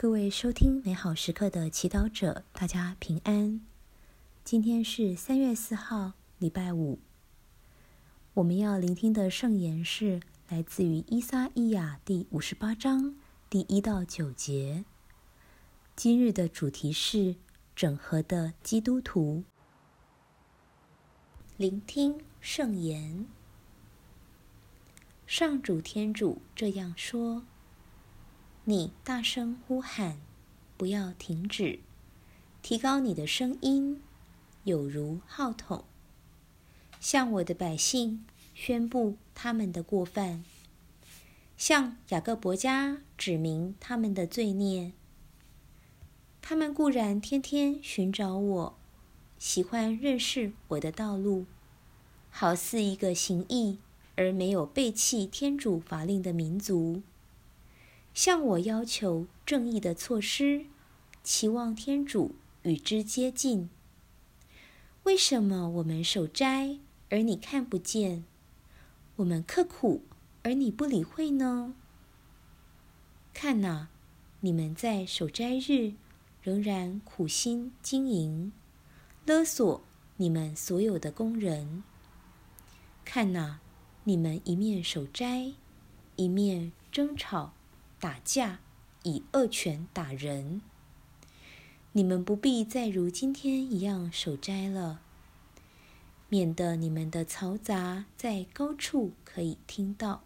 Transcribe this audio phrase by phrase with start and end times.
[0.00, 3.60] 各位收听美好时刻的祈祷者，大家平安。
[4.44, 7.00] 今天是三月四号，礼拜五。
[8.34, 13.16] 我们要聆听的圣言是来自于伊撒伊亚第五十八章
[13.50, 14.84] 第一到九节。
[15.96, 17.34] 今日的主题是
[17.74, 19.42] 整合的基督徒。
[21.56, 23.26] 聆听圣言。
[25.26, 27.42] 上主天主这样说。
[28.68, 30.18] 你大声呼喊，
[30.76, 31.78] 不要停止，
[32.60, 34.02] 提高你的声音，
[34.64, 35.86] 有如号筒，
[37.00, 40.44] 向我的百姓宣布他们的过犯，
[41.56, 44.92] 向雅各伯家指明他们的罪孽。
[46.42, 48.78] 他们固然天天寻找我，
[49.38, 51.46] 喜欢认识我的道路，
[52.28, 53.78] 好似一个行义
[54.16, 57.00] 而没有背弃天主法令的民族。
[58.18, 60.66] 向我要求正义的措施，
[61.22, 63.70] 期望天主与之接近。
[65.04, 68.24] 为什么我们守斋，而你看不见？
[69.14, 70.02] 我们刻苦，
[70.42, 71.76] 而你不理会呢？
[73.32, 73.86] 看呐，
[74.40, 75.92] 你们在守斋日
[76.42, 78.50] 仍然苦心经营，
[79.26, 79.80] 勒索
[80.16, 81.84] 你们所有的工人。
[83.04, 83.60] 看呐，
[84.02, 85.52] 你们一面守斋，
[86.16, 87.52] 一面争吵。
[88.00, 88.60] 打架，
[89.02, 90.60] 以恶拳打人。
[91.92, 95.00] 你们不必再如今天一样守斋了，
[96.28, 100.22] 免得你们的嘈杂在高处可以听到。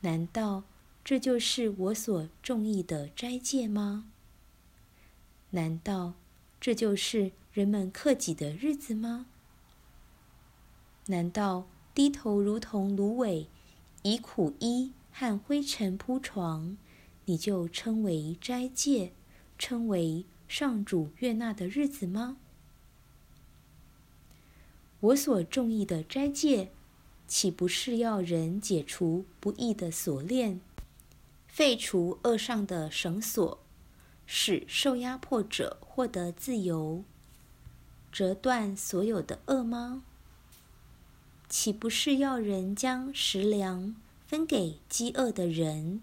[0.00, 0.64] 难道
[1.02, 4.10] 这就是我所中意的斋戒吗？
[5.50, 6.14] 难道
[6.60, 9.26] 这就是人们克己的日子吗？
[11.06, 13.48] 难道低头如同芦苇，
[14.02, 14.92] 以苦衣？
[15.18, 16.76] 和灰尘铺床，
[17.24, 19.12] 你就称为斋戒，
[19.58, 22.36] 称为上主悦纳的日子吗？
[25.00, 26.70] 我所中意的斋戒，
[27.26, 30.60] 岂不是要人解除不义的锁链，
[31.48, 33.58] 废除恶上的绳索，
[34.26, 37.02] 使受压迫者获得自由，
[38.12, 40.02] 折断所有的恶吗？
[41.48, 46.00] 岂不是要人将食粮，分给饥饿的人，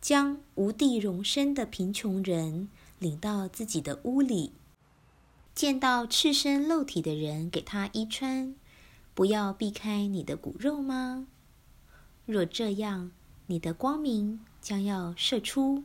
[0.00, 4.52] 将无地容身的贫穷人领到自己的屋里，
[5.54, 8.54] 见到赤身露体的人给他衣穿，
[9.14, 11.26] 不要避开你的骨肉吗？
[12.26, 13.10] 若这样，
[13.46, 15.84] 你的光明将要射出，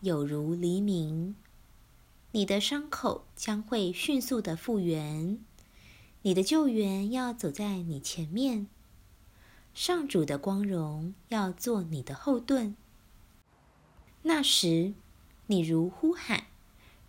[0.00, 1.34] 有如黎明；
[2.32, 5.38] 你的伤口将会迅速的复原，
[6.20, 8.66] 你的救援要走在你前面。
[9.80, 12.74] 上主的光荣要做你的后盾。
[14.22, 14.92] 那时，
[15.46, 16.48] 你如呼喊，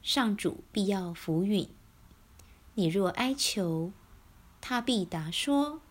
[0.03, 1.69] 上主必要抚允；
[2.75, 3.91] 你若哀求，
[4.61, 5.81] 他必答说：“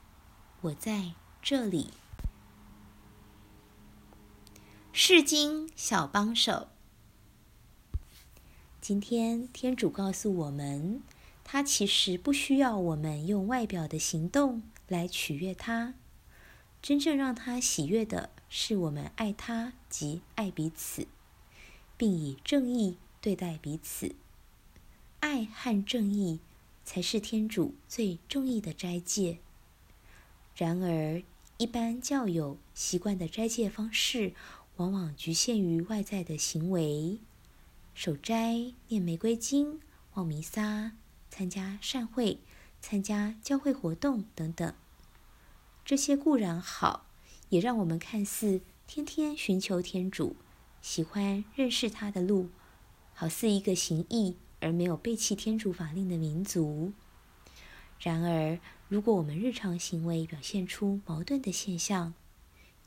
[0.62, 1.90] 我在这里。”
[4.94, 6.68] 释经小帮手。
[8.80, 11.02] 今天天主告诉我们，
[11.42, 15.94] 他其实不需要我们用外表的行动来取悦他。
[16.88, 21.06] 真正让他喜悦的是我们爱他及爱彼此，
[21.98, 24.14] 并以正义对待彼此。
[25.20, 26.40] 爱和正义
[26.86, 29.36] 才是天主最重要的斋戒。
[30.56, 31.22] 然而，
[31.58, 34.32] 一般教友习惯的斋戒方式，
[34.76, 37.18] 往往局限于外在的行为：
[37.92, 39.78] 守斋、念玫瑰经、
[40.14, 40.92] 望弥撒、
[41.28, 42.38] 参加善会、
[42.80, 44.72] 参加教会活动等等。
[45.88, 47.06] 这些固然好，
[47.48, 50.36] 也让我们看似天天寻求天主，
[50.82, 52.50] 喜欢认识他的路，
[53.14, 56.92] 好似一个行义而没有背弃天主法令的民族。
[57.98, 62.12] 然而，如果我们日常行为表现出矛盾的现象，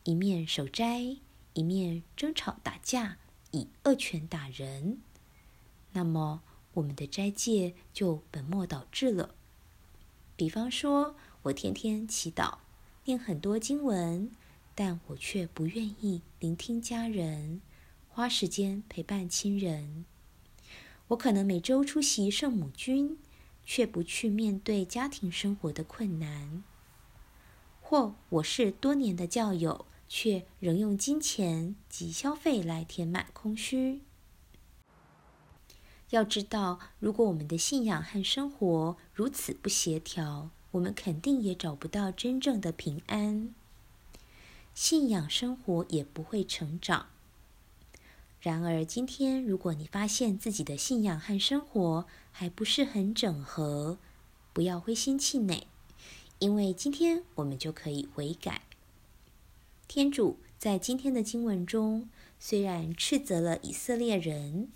[0.03, 1.17] 一面守斋，
[1.53, 3.17] 一面争吵打架，
[3.49, 5.01] 以恶拳打人，
[5.93, 6.43] 那么
[6.75, 9.33] 我们的斋戒就本末倒置了。
[10.35, 12.59] 比方说，我天天祈祷。
[13.05, 14.29] 念很多经文，
[14.75, 17.59] 但我却不愿意聆听家人，
[18.09, 20.05] 花时间陪伴亲人。
[21.07, 23.17] 我可能每周出席圣母军，
[23.65, 26.63] 却不去面对家庭生活的困难。
[27.81, 34.01] 或我是多年的教友，却仍用金钱及消费来填满空虚。
[36.11, 43.53] 要知道，如果我们的信仰和生活如此不协调，我们肯定也找不到真正的平安，
[44.73, 47.07] 信仰生活也不会成长。
[48.39, 53.99] 然而，今天如果你发现自己的信仰和生活还不是很整合，
[54.53, 55.67] 不要灰心气馁，
[56.39, 58.61] 因为今天我们就可以悔改。
[59.87, 62.09] 天主在今天的经文中
[62.39, 64.69] 虽然斥责了以色列人，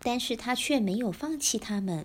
[0.00, 2.04] 但是他却没有放弃他们。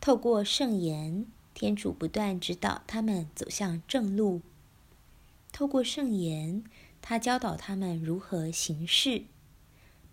[0.00, 1.26] 透过圣言，
[1.58, 4.42] 天主不断指导他们走向正路。
[5.50, 6.62] 透过圣言，
[7.02, 9.24] 他教导他们如何行事，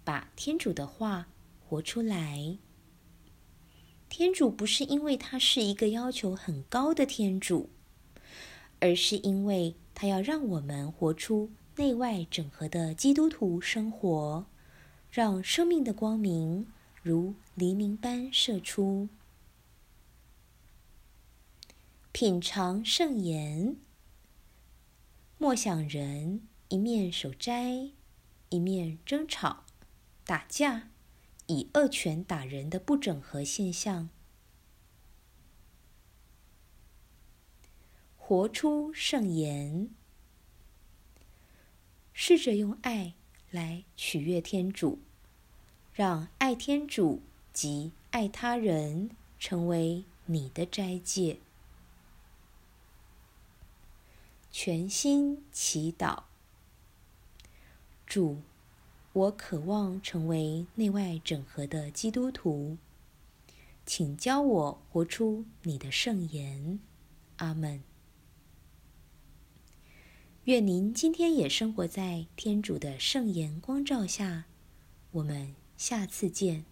[0.04, 1.28] 把天主的话
[1.64, 2.58] 活出来。
[4.10, 7.70] 天主不是因为他是一个要求很高的天主，
[8.80, 14.48] 而是因为他要让我们活出内外整合的基督徒生活，
[15.12, 16.66] 让生命的光明
[17.04, 19.10] 如黎明般射出。
[22.18, 23.76] 品尝圣言。
[25.38, 27.92] 莫想人一面守斋，
[28.48, 29.66] 一面争吵、
[30.24, 30.88] 打架，
[31.48, 34.08] 以恶拳打人的不整合现象。
[38.16, 39.90] 活出圣言，
[42.14, 43.14] 试着用爱
[43.52, 45.00] 来取悦天主，
[45.92, 47.22] 让爱天主
[47.52, 51.40] 及爱他人成为你的斋戒。
[54.58, 56.24] 全心祈祷，
[58.08, 58.42] 主，
[59.12, 62.78] 我渴望成为内外整合的基督徒，
[63.86, 66.80] 请教我活出你的圣言。
[67.36, 67.84] 阿门。
[70.46, 74.46] 愿您今天也生活在天主的圣言光照下。
[75.12, 76.64] 我们下次见。